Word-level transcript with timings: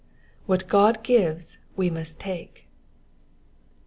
What 0.47 0.67
God 0.67 1.03
gives 1.03 1.59
we 1.75 1.91
must 1.91 2.19
take. 2.19 2.65